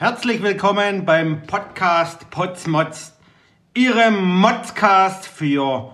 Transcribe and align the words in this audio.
Herzlich 0.00 0.40
willkommen 0.44 1.04
beim 1.04 1.42
Podcast 1.42 2.30
Potsmods, 2.30 3.18
Ihrem 3.74 4.38
Modscast 4.38 5.26
für 5.26 5.90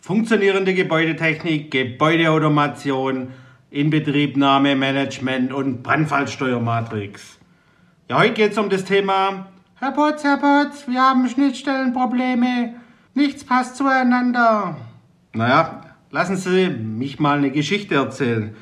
funktionierende 0.00 0.74
Gebäudetechnik, 0.74 1.72
Gebäudeautomation, 1.72 3.32
Inbetriebnahme, 3.72 4.76
Management 4.76 5.52
und 5.52 5.82
Brandfallsteuermatrix. 5.82 7.36
Ja, 8.08 8.20
heute 8.20 8.34
geht 8.34 8.52
es 8.52 8.58
um 8.58 8.70
das 8.70 8.84
Thema 8.84 9.48
Herr 9.80 9.90
Potz, 9.90 10.22
Herr 10.22 10.36
Potz, 10.36 10.86
wir 10.86 11.02
haben 11.02 11.28
Schnittstellenprobleme, 11.28 12.76
nichts 13.14 13.42
passt 13.42 13.76
zueinander. 13.76 14.76
Naja, 15.32 15.80
lassen 16.12 16.36
Sie 16.36 16.68
mich 16.68 17.18
mal 17.18 17.38
eine 17.38 17.50
Geschichte 17.50 17.96
erzählen. 17.96 18.54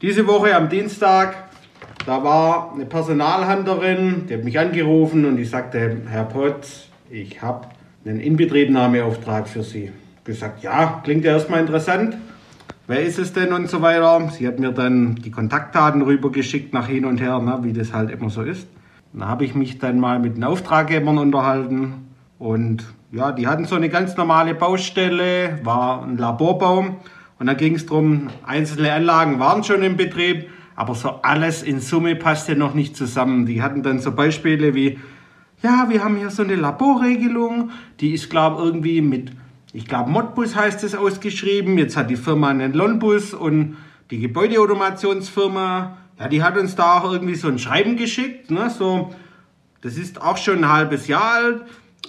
Diese 0.00 0.28
Woche 0.28 0.54
am 0.54 0.68
Dienstag 0.68 1.44
da 2.06 2.22
war 2.22 2.72
eine 2.74 2.86
Personalhandlerin, 2.86 4.26
die 4.28 4.34
hat 4.34 4.44
mich 4.44 4.58
angerufen 4.58 5.24
und 5.24 5.36
die 5.36 5.44
sagte, 5.44 5.98
Herr 6.08 6.24
Potts, 6.24 6.88
ich 7.10 7.40
habe 7.42 7.68
einen 8.04 8.20
Inbetriebnahmeauftrag 8.20 9.48
für 9.48 9.62
Sie. 9.62 9.90
Ich 10.18 10.24
gesagt, 10.24 10.62
ja, 10.62 11.00
klingt 11.04 11.24
ja 11.24 11.32
erstmal 11.32 11.60
interessant. 11.60 12.16
Wer 12.86 13.02
ist 13.02 13.18
es 13.18 13.32
denn 13.32 13.52
und 13.52 13.68
so 13.70 13.80
weiter. 13.80 14.28
Sie 14.30 14.46
hat 14.46 14.58
mir 14.58 14.72
dann 14.72 15.14
die 15.16 15.30
Kontaktdaten 15.30 16.02
rübergeschickt 16.02 16.74
nach 16.74 16.88
hin 16.88 17.06
und 17.06 17.20
her, 17.20 17.38
ne, 17.38 17.60
wie 17.62 17.72
das 17.72 17.94
halt 17.94 18.10
immer 18.10 18.28
so 18.28 18.42
ist. 18.42 18.68
Dann 19.14 19.26
habe 19.26 19.44
ich 19.44 19.54
mich 19.54 19.78
dann 19.78 20.00
mal 20.00 20.18
mit 20.18 20.36
den 20.36 20.44
Auftraggebern 20.44 21.18
unterhalten 21.18 22.08
und 22.38 22.84
ja, 23.12 23.32
die 23.32 23.46
hatten 23.46 23.64
so 23.64 23.76
eine 23.76 23.88
ganz 23.88 24.16
normale 24.16 24.54
Baustelle, 24.54 25.60
war 25.62 26.02
ein 26.02 26.18
Laborbaum 26.18 26.96
und 27.38 27.46
da 27.46 27.54
ging 27.54 27.76
es 27.76 27.86
darum, 27.86 28.28
einzelne 28.44 28.92
Anlagen 28.92 29.38
waren 29.38 29.62
schon 29.62 29.82
im 29.82 29.96
Betrieb, 29.96 30.48
aber 30.76 30.94
so 30.94 31.20
alles 31.22 31.62
in 31.62 31.80
Summe 31.80 32.16
passte 32.16 32.56
noch 32.56 32.74
nicht 32.74 32.96
zusammen. 32.96 33.46
Die 33.46 33.62
hatten 33.62 33.82
dann 33.82 34.00
so 34.00 34.12
Beispiele 34.12 34.74
wie, 34.74 34.98
ja, 35.62 35.86
wir 35.88 36.04
haben 36.04 36.16
hier 36.16 36.30
so 36.30 36.42
eine 36.42 36.56
Laborregelung, 36.56 37.70
die 38.00 38.12
ist, 38.12 38.28
glaube 38.28 38.60
ich, 38.60 38.66
irgendwie 38.66 39.00
mit, 39.00 39.32
ich 39.72 39.86
glaube, 39.86 40.10
Modbus 40.10 40.56
heißt 40.56 40.84
es 40.84 40.94
ausgeschrieben. 40.94 41.78
Jetzt 41.78 41.96
hat 41.96 42.10
die 42.10 42.16
Firma 42.16 42.48
einen 42.48 42.72
Lonbus 42.72 43.34
und 43.34 43.76
die 44.10 44.18
Gebäudeautomationsfirma, 44.18 45.96
ja, 46.18 46.28
die 46.28 46.42
hat 46.42 46.56
uns 46.58 46.76
da 46.76 46.98
auch 46.98 47.12
irgendwie 47.12 47.34
so 47.34 47.48
ein 47.48 47.58
Schreiben 47.58 47.96
geschickt, 47.96 48.50
ne, 48.50 48.70
so, 48.70 49.14
das 49.80 49.96
ist 49.96 50.20
auch 50.20 50.36
schon 50.36 50.58
ein 50.64 50.68
halbes 50.68 51.08
Jahr 51.08 51.32
alt. 51.32 51.62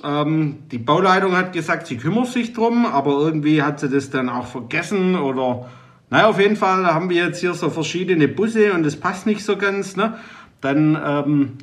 Ähm, 0.04 0.58
die 0.72 0.78
Bauleitung 0.78 1.36
hat 1.36 1.54
gesagt, 1.54 1.88
sie 1.88 1.98
kümmert 1.98 2.28
sich 2.28 2.54
drum, 2.54 2.86
aber 2.86 3.12
irgendwie 3.12 3.62
hat 3.62 3.80
sie 3.80 3.90
das 3.90 4.10
dann 4.10 4.30
auch 4.30 4.46
vergessen 4.46 5.16
oder 5.16 5.70
naja, 6.16 6.30
auf 6.30 6.40
jeden 6.40 6.56
Fall 6.56 6.86
haben 6.86 7.10
wir 7.10 7.26
jetzt 7.26 7.42
hier 7.42 7.54
so 7.54 7.70
verschiedene 7.70 8.30
Busse 8.30 8.72
und 8.72 8.84
das 8.84 8.96
passt 8.96 9.26
nicht 9.26 9.44
so 9.44 9.58
ganz. 9.58 9.98
Ne? 9.98 10.14
Dann, 10.62 10.98
ähm, 11.06 11.58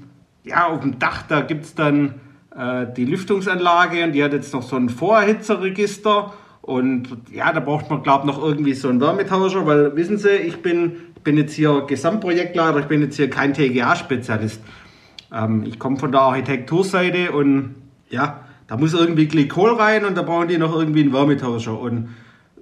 ja, 0.45 0.67
auf 0.67 0.81
dem 0.81 0.99
Dach, 0.99 1.23
da 1.23 1.41
gibt 1.41 1.65
es 1.65 1.75
dann 1.75 2.21
äh, 2.55 2.85
die 2.95 3.07
Lüftungsanlage 3.07 4.05
und 4.05 4.13
die 4.13 4.23
hat 4.23 4.35
jetzt 4.35 4.53
noch 4.53 4.63
so 4.63 4.77
ein 4.77 4.91
Vorhitzerregister. 4.91 6.35
Und 6.61 7.09
ja, 7.31 7.51
da 7.51 7.61
braucht 7.61 7.89
man, 7.89 8.03
glaube 8.03 8.27
ich, 8.29 8.37
noch 8.37 8.45
irgendwie 8.45 8.75
so 8.75 8.91
einen 8.91 9.01
Wärmetauscher, 9.01 9.65
weil 9.65 9.97
wissen 9.97 10.19
Sie, 10.19 10.29
ich 10.29 10.61
bin, 10.61 10.97
bin 11.25 11.39
jetzt 11.39 11.55
hier 11.55 11.87
Gesamtprojektleiter, 11.89 12.81
ich 12.81 12.87
bin 12.89 13.01
jetzt 13.01 13.17
hier 13.17 13.31
kein 13.31 13.55
TGA-Spezialist. 13.55 14.63
Ähm, 15.33 15.65
ich 15.65 15.79
komme 15.79 15.97
von 15.97 16.13
der 16.13 16.21
Architekturseite 16.21 17.33
und 17.33 17.75
ja, 18.11 18.43
da 18.67 18.77
muss 18.77 18.93
irgendwie 18.93 19.29
Glykol 19.29 19.77
rein 19.77 20.05
und 20.05 20.15
da 20.15 20.21
brauchen 20.21 20.49
die 20.49 20.59
noch 20.59 20.77
irgendwie 20.77 21.01
einen 21.01 21.15
Wärmetauscher. 21.15 21.81
Und 21.81 22.11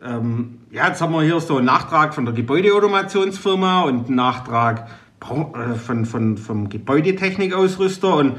ähm, 0.02 0.60
ja, 0.70 0.88
jetzt 0.88 1.00
haben 1.00 1.12
wir 1.12 1.22
hier 1.22 1.40
so 1.40 1.56
einen 1.56 1.66
Nachtrag 1.66 2.14
von 2.14 2.24
der 2.24 2.34
Gebäudeautomationsfirma 2.34 3.82
und 3.82 4.06
einen 4.06 4.16
Nachtrag 4.16 4.88
äh, 5.20 5.74
von, 5.74 6.06
von, 6.06 6.38
vom 6.38 6.68
Gebäudetechnikausrüster. 6.68 8.16
Und 8.16 8.36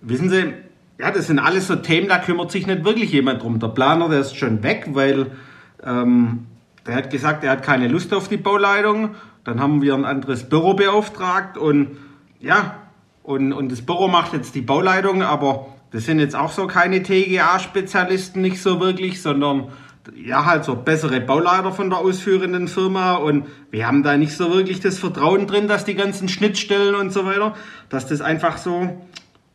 wissen 0.00 0.30
Sie, 0.30 0.54
ja, 0.98 1.10
das 1.10 1.26
sind 1.26 1.38
alles 1.38 1.66
so 1.66 1.76
Themen, 1.76 2.08
da 2.08 2.18
kümmert 2.18 2.52
sich 2.52 2.66
nicht 2.66 2.84
wirklich 2.84 3.10
jemand 3.12 3.42
drum. 3.42 3.58
Der 3.58 3.68
Planer, 3.68 4.08
der 4.08 4.20
ist 4.20 4.36
schon 4.36 4.62
weg, 4.62 4.90
weil 4.92 5.32
ähm, 5.84 6.46
der 6.86 6.94
hat 6.94 7.10
gesagt, 7.10 7.42
er 7.42 7.52
hat 7.52 7.62
keine 7.62 7.88
Lust 7.88 8.14
auf 8.14 8.28
die 8.28 8.36
Bauleitung. 8.36 9.16
Dann 9.44 9.60
haben 9.60 9.82
wir 9.82 9.94
ein 9.94 10.04
anderes 10.04 10.48
Büro 10.48 10.74
beauftragt 10.74 11.58
und 11.58 11.96
ja, 12.38 12.76
und, 13.24 13.52
und 13.52 13.70
das 13.70 13.82
Büro 13.82 14.08
macht 14.08 14.32
jetzt 14.32 14.54
die 14.54 14.62
Bauleitung, 14.62 15.22
aber 15.22 15.66
das 15.90 16.04
sind 16.06 16.18
jetzt 16.18 16.34
auch 16.34 16.50
so 16.50 16.66
keine 16.66 17.02
TGA-Spezialisten, 17.02 18.40
nicht 18.40 18.60
so 18.60 18.80
wirklich, 18.80 19.22
sondern 19.22 19.68
ja, 20.14 20.44
halt 20.44 20.64
so 20.64 20.74
bessere 20.76 21.20
Bauleiter 21.20 21.72
von 21.72 21.90
der 21.90 21.98
ausführenden 21.98 22.68
Firma 22.68 23.14
und 23.14 23.46
wir 23.70 23.86
haben 23.86 24.02
da 24.02 24.16
nicht 24.16 24.36
so 24.36 24.52
wirklich 24.52 24.80
das 24.80 24.98
Vertrauen 24.98 25.46
drin, 25.46 25.68
dass 25.68 25.84
die 25.84 25.94
ganzen 25.94 26.28
Schnittstellen 26.28 26.94
und 26.94 27.12
so 27.12 27.24
weiter, 27.24 27.54
dass 27.88 28.06
das 28.06 28.20
einfach 28.20 28.58
so, 28.58 29.00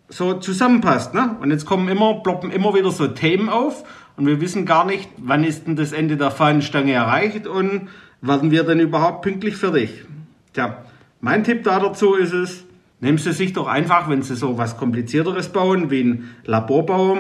so 0.10 0.36
zusammenpasst. 0.36 1.14
Ne? 1.14 1.36
Und 1.42 1.52
jetzt 1.52 1.66
kommen 1.66 1.90
immer, 1.90 2.16
ploppen 2.16 2.52
immer 2.52 2.74
wieder 2.74 2.92
so 2.92 3.08
Themen 3.08 3.50
auf 3.50 3.84
und 4.16 4.26
wir 4.26 4.40
wissen 4.40 4.66
gar 4.66 4.86
nicht, 4.86 5.10
wann 5.18 5.44
ist 5.44 5.68
denn 5.68 5.76
das 5.76 5.92
Ende 5.92 6.18
der 6.18 6.32
Fahnenstange 6.32 6.94
erreicht 6.94 7.46
und 7.46 7.90
werden 8.22 8.52
wir 8.52 8.64
denn 8.64 8.80
überhaupt 8.80 9.22
pünktlich 9.22 9.58
fertig. 9.58 10.06
Tja, 10.54 10.84
mein 11.20 11.44
Tipp 11.44 11.64
da 11.64 11.80
dazu 11.80 12.16
ist 12.16 12.34
es, 12.34 12.64
nehmen 13.00 13.18
Sie 13.18 13.34
sich 13.34 13.54
doch 13.54 13.68
einfach, 13.68 14.10
wenn 14.10 14.22
Sie 14.22 14.36
so 14.36 14.58
was 14.58 14.78
komplizierteres 14.78 15.50
bauen, 15.50 15.92
wie 15.92 16.04
ein 16.04 16.30
Laborbau, 16.46 17.18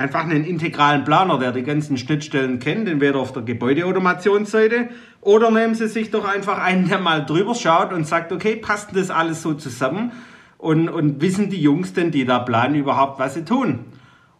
einfach 0.00 0.24
einen 0.24 0.44
integralen 0.44 1.04
Planer, 1.04 1.38
der 1.38 1.52
die 1.52 1.62
ganzen 1.62 1.98
Schnittstellen 1.98 2.58
kennt, 2.58 2.88
entweder 2.88 3.18
auf 3.18 3.32
der 3.32 3.42
Gebäudeautomationsseite 3.42 4.88
oder 5.20 5.50
nehmen 5.50 5.74
Sie 5.74 5.88
sich 5.88 6.10
doch 6.10 6.26
einfach 6.26 6.58
einen, 6.58 6.88
der 6.88 6.98
mal 6.98 7.26
drüber 7.26 7.54
schaut 7.54 7.92
und 7.92 8.06
sagt, 8.06 8.32
okay, 8.32 8.56
passt 8.56 8.96
das 8.96 9.10
alles 9.10 9.42
so 9.42 9.52
zusammen 9.52 10.12
und, 10.56 10.88
und 10.88 11.20
wissen 11.20 11.50
die 11.50 11.60
Jungs 11.60 11.92
denn, 11.92 12.10
die 12.10 12.24
da 12.24 12.38
planen, 12.38 12.76
überhaupt, 12.76 13.18
was 13.18 13.34
sie 13.34 13.44
tun? 13.44 13.80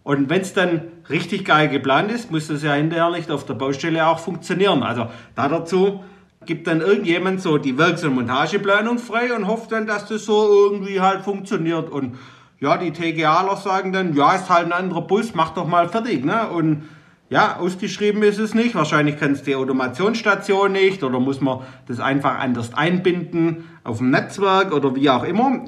Und 0.02 0.30
wenn 0.30 0.40
es 0.40 0.54
dann 0.54 0.80
richtig 1.10 1.44
geil 1.44 1.68
geplant 1.68 2.10
ist, 2.10 2.30
muss 2.30 2.48
das 2.48 2.62
ja 2.62 2.72
hinterher 2.72 3.10
nicht 3.10 3.30
auf 3.30 3.44
der 3.44 3.54
Baustelle 3.54 4.06
auch 4.06 4.18
funktionieren. 4.18 4.82
Also 4.82 5.08
da 5.34 5.48
dazu 5.48 6.02
gibt 6.46 6.68
dann 6.68 6.80
irgendjemand 6.80 7.42
so 7.42 7.58
die 7.58 7.76
Werks- 7.76 8.02
und 8.02 8.14
Montageplanung 8.14 8.98
frei 8.98 9.34
und 9.34 9.46
hofft 9.46 9.72
dann, 9.72 9.86
dass 9.86 10.06
das 10.06 10.24
so 10.24 10.70
irgendwie 10.70 11.02
halt 11.02 11.20
funktioniert 11.20 11.90
und 11.90 12.16
ja, 12.60 12.76
die 12.76 12.92
TGAler 12.92 13.56
sagen 13.56 13.92
dann, 13.92 14.14
ja, 14.14 14.34
ist 14.34 14.50
halt 14.50 14.66
ein 14.66 14.72
anderer 14.72 15.02
Bus, 15.02 15.34
mach 15.34 15.50
doch 15.50 15.66
mal 15.66 15.88
fertig. 15.88 16.24
Ne? 16.24 16.48
Und 16.48 16.88
ja, 17.30 17.56
ausgeschrieben 17.56 18.22
ist 18.22 18.38
es 18.38 18.54
nicht. 18.54 18.74
Wahrscheinlich 18.74 19.18
kann 19.18 19.32
es 19.32 19.42
die 19.42 19.56
Automationsstation 19.56 20.72
nicht 20.72 21.02
oder 21.02 21.20
muss 21.20 21.40
man 21.40 21.60
das 21.88 22.00
einfach 22.00 22.38
anders 22.38 22.74
einbinden 22.74 23.64
auf 23.82 23.98
dem 23.98 24.10
Netzwerk 24.10 24.74
oder 24.74 24.94
wie 24.94 25.08
auch 25.08 25.24
immer. 25.24 25.64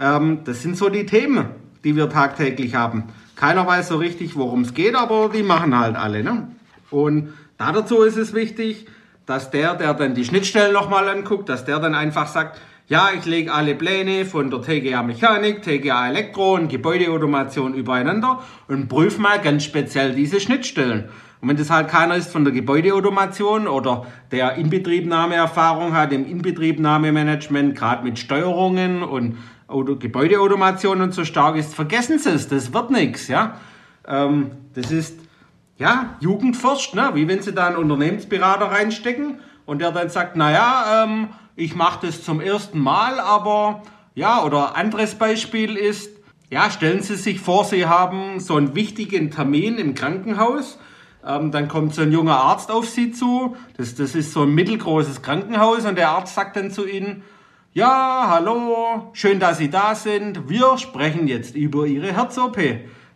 Ähm, 0.00 0.40
das 0.44 0.62
sind 0.62 0.76
so 0.76 0.88
die 0.88 1.06
Themen, 1.06 1.46
die 1.84 1.94
wir 1.94 2.10
tagtäglich 2.10 2.74
haben. 2.74 3.04
Keiner 3.36 3.64
weiß 3.66 3.88
so 3.88 3.96
richtig, 3.98 4.34
worum 4.34 4.62
es 4.62 4.74
geht, 4.74 4.96
aber 4.96 5.30
die 5.32 5.44
machen 5.44 5.78
halt 5.78 5.94
alle. 5.94 6.24
Ne? 6.24 6.48
Und 6.90 7.34
dazu 7.56 8.02
ist 8.02 8.16
es 8.16 8.34
wichtig, 8.34 8.86
dass 9.26 9.50
der, 9.50 9.74
der 9.74 9.94
dann 9.94 10.14
die 10.14 10.24
Schnittstellen 10.24 10.72
nochmal 10.72 11.08
anguckt, 11.08 11.48
dass 11.48 11.64
der 11.64 11.78
dann 11.78 11.94
einfach 11.94 12.26
sagt, 12.26 12.60
ja, 12.88 13.10
ich 13.16 13.24
lege 13.24 13.52
alle 13.52 13.74
Pläne 13.74 14.24
von 14.24 14.50
der 14.50 14.60
TGA 14.60 15.02
Mechanik, 15.02 15.62
TGA 15.62 16.08
Elektro 16.08 16.54
und 16.54 16.68
Gebäudeautomation 16.68 17.74
übereinander 17.74 18.42
und 18.68 18.88
prüfe 18.88 19.20
mal 19.20 19.40
ganz 19.40 19.64
speziell 19.64 20.14
diese 20.14 20.40
Schnittstellen. 20.40 21.08
Und 21.40 21.48
wenn 21.48 21.56
das 21.56 21.70
halt 21.70 21.88
keiner 21.88 22.16
ist 22.16 22.30
von 22.30 22.44
der 22.44 22.52
Gebäudeautomation 22.52 23.66
oder 23.66 24.06
der 24.30 24.54
Inbetriebnahmeerfahrung 24.54 25.92
hat 25.92 26.12
im 26.12 26.24
Inbetriebnahmemanagement, 26.24 27.76
gerade 27.76 28.04
mit 28.04 28.18
Steuerungen 28.18 29.02
und 29.02 29.38
Gebäudeautomation 29.68 31.00
und 31.00 31.14
so 31.14 31.24
stark 31.24 31.56
ist, 31.56 31.74
vergessen 31.74 32.18
Sie 32.18 32.30
es, 32.30 32.48
das 32.48 32.72
wird 32.72 32.90
nichts, 32.90 33.28
ja. 33.28 33.60
Ähm, 34.06 34.52
das 34.74 34.90
ist, 34.90 35.18
ja, 35.78 36.16
Jugendforscht, 36.20 36.94
ne? 36.94 37.10
wie 37.14 37.26
wenn 37.26 37.42
Sie 37.42 37.52
da 37.52 37.66
einen 37.66 37.76
Unternehmensberater 37.76 38.66
reinstecken 38.66 39.40
und 39.66 39.80
der 39.80 39.90
dann 39.90 40.10
sagt, 40.10 40.36
naja, 40.36 41.04
ähm, 41.04 41.28
ich 41.56 41.74
mache 41.74 42.06
das 42.06 42.22
zum 42.22 42.40
ersten 42.40 42.78
Mal, 42.78 43.20
aber 43.20 43.82
ja, 44.14 44.42
oder 44.44 44.76
anderes 44.76 45.14
Beispiel 45.14 45.76
ist, 45.76 46.10
ja, 46.50 46.70
stellen 46.70 47.02
Sie 47.02 47.16
sich 47.16 47.40
vor, 47.40 47.64
Sie 47.64 47.86
haben 47.86 48.40
so 48.40 48.56
einen 48.56 48.74
wichtigen 48.74 49.30
Termin 49.30 49.78
im 49.78 49.94
Krankenhaus. 49.94 50.78
Ähm, 51.26 51.50
dann 51.50 51.68
kommt 51.68 51.94
so 51.94 52.02
ein 52.02 52.12
junger 52.12 52.36
Arzt 52.36 52.70
auf 52.70 52.88
Sie 52.88 53.12
zu. 53.12 53.56
Das, 53.76 53.94
das 53.94 54.14
ist 54.14 54.32
so 54.32 54.42
ein 54.42 54.54
mittelgroßes 54.54 55.22
Krankenhaus 55.22 55.84
und 55.84 55.96
der 55.96 56.10
Arzt 56.10 56.34
sagt 56.34 56.56
dann 56.56 56.70
zu 56.70 56.86
Ihnen, 56.86 57.22
ja, 57.74 58.26
hallo, 58.28 59.10
schön, 59.14 59.40
dass 59.40 59.56
Sie 59.58 59.70
da 59.70 59.94
sind. 59.94 60.48
Wir 60.50 60.76
sprechen 60.76 61.26
jetzt 61.26 61.54
über 61.54 61.86
Ihre 61.86 62.12
Herz-OP. 62.12 62.58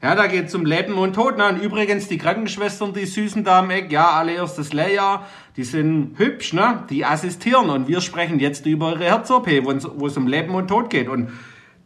Ja, 0.02 0.14
da 0.14 0.26
geht 0.26 0.46
es 0.46 0.54
um 0.54 0.66
Leben 0.66 0.94
und 0.94 1.14
Tod. 1.14 1.38
Ne? 1.38 1.48
Und 1.48 1.62
übrigens, 1.62 2.06
die 2.08 2.18
Krankenschwestern, 2.18 2.92
die 2.92 3.06
Süßen 3.06 3.44
da 3.44 3.60
am 3.60 3.70
Eck, 3.70 3.90
ja, 3.90 4.10
allererstes 4.10 4.72
Lehrjahr, 4.72 5.26
die 5.56 5.64
sind 5.64 6.18
hübsch, 6.18 6.52
ne? 6.52 6.84
Die 6.90 7.04
assistieren. 7.04 7.70
Und 7.70 7.88
wir 7.88 8.02
sprechen 8.02 8.38
jetzt 8.38 8.66
über 8.66 8.92
ihre 8.92 9.04
Herz-OP, 9.04 9.48
wo 9.64 10.06
es 10.06 10.16
um 10.16 10.26
Leben 10.26 10.54
und 10.54 10.68
Tod 10.68 10.90
geht. 10.90 11.08
Und 11.08 11.30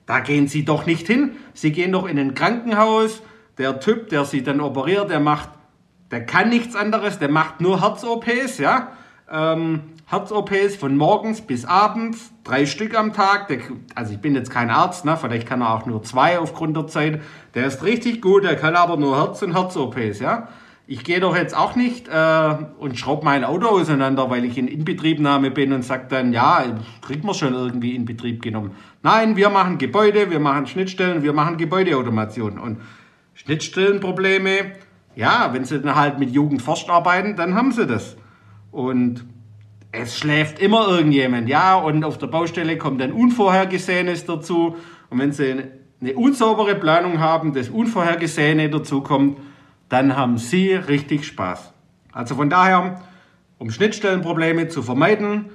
da 0.06 0.18
gehen 0.18 0.48
sie 0.48 0.64
doch 0.64 0.86
nicht 0.86 1.06
hin. 1.06 1.36
Sie 1.54 1.70
gehen 1.70 1.92
doch 1.92 2.08
in 2.08 2.18
ein 2.18 2.34
Krankenhaus. 2.34 3.22
Der 3.58 3.78
Typ, 3.78 4.08
der 4.08 4.24
sie 4.24 4.42
dann 4.42 4.60
operiert, 4.60 5.08
der 5.08 5.20
macht, 5.20 5.50
der 6.10 6.26
kann 6.26 6.48
nichts 6.48 6.74
anderes, 6.74 7.20
der 7.20 7.30
macht 7.30 7.60
nur 7.60 7.80
Herz-OPs, 7.80 8.58
ja? 8.58 8.88
Ähm, 9.30 9.82
Herz-OPs 10.10 10.74
von 10.74 10.96
morgens 10.96 11.40
bis 11.40 11.64
abends, 11.64 12.32
drei 12.42 12.66
Stück 12.66 12.98
am 12.98 13.12
Tag. 13.12 13.48
also 13.94 14.12
ich 14.12 14.18
bin 14.18 14.34
jetzt 14.34 14.50
kein 14.50 14.68
Arzt, 14.68 15.04
ne? 15.04 15.16
vielleicht 15.16 15.46
kann 15.46 15.60
er 15.60 15.72
auch 15.72 15.86
nur 15.86 16.02
zwei 16.02 16.40
aufgrund 16.40 16.76
der 16.76 16.88
Zeit. 16.88 17.22
Der 17.54 17.66
ist 17.66 17.84
richtig 17.84 18.20
gut, 18.20 18.42
der 18.42 18.56
kann 18.56 18.74
aber 18.74 18.96
nur 18.96 19.16
Herz- 19.16 19.40
und 19.42 19.54
Herz-OPs, 19.54 20.18
ja. 20.18 20.48
Ich 20.88 21.04
gehe 21.04 21.20
doch 21.20 21.36
jetzt 21.36 21.56
auch 21.56 21.76
nicht 21.76 22.08
äh, 22.08 22.56
und 22.80 22.98
schraube 22.98 23.24
mein 23.24 23.44
Auto 23.44 23.68
auseinander, 23.68 24.28
weil 24.30 24.44
ich 24.44 24.58
in 24.58 24.66
Inbetriebnahme 24.66 25.52
bin 25.52 25.72
und 25.72 25.84
sage 25.84 26.06
dann, 26.08 26.32
ja, 26.32 26.64
kriegt 27.02 27.22
man 27.22 27.36
schon 27.36 27.54
irgendwie 27.54 27.94
in 27.94 28.04
Betrieb 28.04 28.42
genommen. 28.42 28.72
Nein, 29.04 29.36
wir 29.36 29.48
machen 29.48 29.78
Gebäude, 29.78 30.28
wir 30.28 30.40
machen 30.40 30.66
Schnittstellen, 30.66 31.22
wir 31.22 31.32
machen 31.32 31.56
Gebäudeautomation. 31.56 32.58
Und 32.58 32.78
Schnittstellenprobleme, 33.34 34.72
ja, 35.14 35.50
wenn 35.52 35.64
sie 35.64 35.80
dann 35.80 35.94
halt 35.94 36.18
mit 36.18 36.30
Jugendforsch 36.30 36.88
arbeiten, 36.88 37.36
dann 37.36 37.54
haben 37.54 37.70
sie 37.70 37.86
das. 37.86 38.16
Und 38.72 39.24
es 39.92 40.16
schläft 40.16 40.58
immer 40.60 40.88
irgendjemand, 40.88 41.48
ja, 41.48 41.74
und 41.74 42.04
auf 42.04 42.18
der 42.18 42.28
Baustelle 42.28 42.78
kommt 42.78 43.02
ein 43.02 43.12
Unvorhergesehenes 43.12 44.24
dazu. 44.24 44.76
Und 45.08 45.18
wenn 45.18 45.32
sie 45.32 45.64
eine 46.00 46.14
unsaubere 46.14 46.76
Planung 46.76 47.18
haben, 47.18 47.52
das 47.52 47.68
Unvorhergesehene 47.68 48.70
dazu 48.70 49.02
kommt, 49.02 49.38
dann 49.88 50.16
haben 50.16 50.38
sie 50.38 50.72
richtig 50.74 51.26
Spaß. 51.26 51.72
Also 52.12 52.36
von 52.36 52.48
daher, 52.48 53.02
um 53.58 53.70
Schnittstellenprobleme 53.70 54.68
zu 54.68 54.82
vermeiden, 54.82 55.46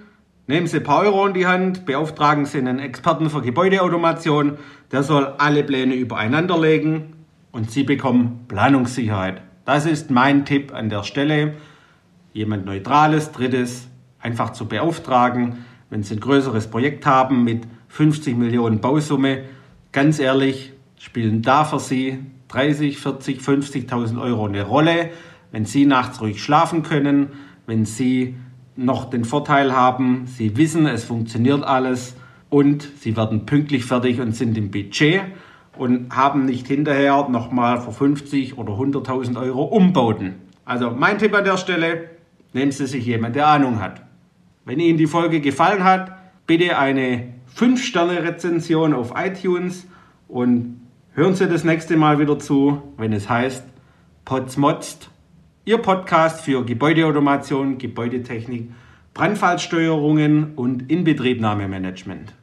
nehmen 0.47 0.67
Sie 0.67 0.77
ein 0.77 0.83
paar 0.83 1.01
Euro 1.01 1.25
in 1.25 1.33
die 1.33 1.47
Hand, 1.47 1.85
beauftragen 1.85 2.45
Sie 2.45 2.57
einen 2.57 2.79
Experten 2.79 3.29
für 3.29 3.41
Gebäudeautomation, 3.41 4.57
der 4.91 5.03
soll 5.03 5.25
alle 5.37 5.63
Pläne 5.63 5.95
übereinander 5.95 6.59
legen 6.59 7.13
und 7.51 7.71
Sie 7.71 7.83
bekommen 7.83 8.45
Planungssicherheit. 8.47 9.41
Das 9.63 9.85
ist 9.85 10.11
mein 10.11 10.45
Tipp 10.45 10.73
an 10.73 10.89
der 10.89 11.03
Stelle. 11.03 11.55
Jemand 12.33 12.65
Neutrales, 12.65 13.31
Drittes, 13.31 13.87
einfach 14.25 14.49
zu 14.49 14.65
beauftragen, 14.65 15.65
wenn 15.91 16.01
Sie 16.01 16.15
ein 16.15 16.19
größeres 16.19 16.67
Projekt 16.67 17.05
haben 17.05 17.43
mit 17.43 17.67
50 17.89 18.35
Millionen 18.35 18.81
Bausumme, 18.81 19.43
ganz 19.91 20.19
ehrlich, 20.19 20.73
spielen 20.97 21.43
da 21.43 21.63
für 21.63 21.79
Sie 21.79 22.19
30, 22.47 22.97
40, 22.97 23.39
50.000 23.39 24.19
Euro 24.19 24.45
eine 24.45 24.63
Rolle. 24.63 25.11
Wenn 25.51 25.65
Sie 25.65 25.85
nachts 25.85 26.19
ruhig 26.21 26.43
schlafen 26.43 26.81
können, 26.81 27.29
wenn 27.67 27.85
Sie 27.85 28.35
noch 28.75 29.09
den 29.11 29.25
Vorteil 29.25 29.73
haben, 29.73 30.25
Sie 30.25 30.57
wissen, 30.57 30.87
es 30.87 31.03
funktioniert 31.03 31.63
alles 31.63 32.15
und 32.49 32.89
Sie 32.99 33.15
werden 33.15 33.45
pünktlich 33.45 33.85
fertig 33.85 34.19
und 34.19 34.35
sind 34.35 34.57
im 34.57 34.71
Budget 34.71 35.21
und 35.77 36.15
haben 36.15 36.45
nicht 36.45 36.67
hinterher 36.67 37.29
nochmal 37.29 37.79
für 37.79 37.91
50 37.91 38.57
oder 38.57 38.73
100.000 38.73 39.39
Euro 39.39 39.63
Umbauten. 39.65 40.35
Also 40.65 40.89
mein 40.89 41.19
Tipp 41.19 41.33
an 41.35 41.45
der 41.45 41.57
Stelle, 41.57 42.09
nehmen 42.53 42.71
Sie 42.71 42.87
sich 42.87 43.05
jemand, 43.05 43.35
der 43.35 43.47
Ahnung 43.47 43.79
hat. 43.79 44.04
Wenn 44.65 44.79
Ihnen 44.79 44.97
die 44.97 45.05
Folge 45.05 45.41
gefallen 45.41 45.83
hat, 45.83 46.11
bitte 46.47 46.79
eine 46.79 47.35
5-Sterne-Rezension 47.55 48.95
auf 48.95 49.13
iTunes 49.15 49.87
und 50.27 50.81
hören 51.13 51.35
Sie 51.35 51.47
das 51.47 51.63
nächste 51.63 51.97
Mal 51.97 52.17
wieder 52.17 52.39
zu, 52.39 52.81
wenn 52.97 53.13
es 53.13 53.29
heißt 53.29 53.63
Potsmotzt, 54.25 55.11
Ihr 55.65 55.77
Podcast 55.77 56.41
für 56.41 56.65
Gebäudeautomation, 56.65 57.77
Gebäudetechnik, 57.77 58.71
Brandfallsteuerungen 59.13 60.55
und 60.55 60.91
Inbetriebnahmemanagement. 60.91 62.33